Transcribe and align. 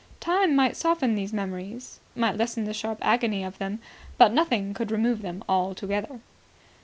Time 0.29 0.55
might 0.55 0.75
soften 0.75 1.13
these 1.13 1.31
memories, 1.31 1.99
might 2.15 2.35
lessen 2.35 2.63
the 2.63 2.73
sharp 2.73 2.97
agony 3.03 3.43
of 3.43 3.59
them; 3.59 3.77
but 4.17 4.33
nothing 4.33 4.73
could 4.73 4.89
remove 4.89 5.21
them 5.21 5.43
altogether. 5.47 6.21